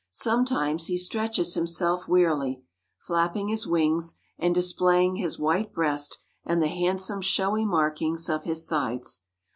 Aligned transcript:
Sometimes 0.09 0.87
he 0.87 0.97
stretches 0.97 1.53
himself 1.53 2.07
wearily, 2.07 2.63
flapping 2.97 3.49
his 3.49 3.67
wings, 3.67 4.15
and 4.39 4.51
displaying 4.55 5.17
his 5.17 5.37
white 5.37 5.71
breast 5.75 6.17
and 6.43 6.59
the 6.59 6.69
handsome, 6.69 7.21
showy 7.21 7.65
markings 7.65 8.27
of 8.27 8.41
his 8.43 8.65
sides. 8.67 9.21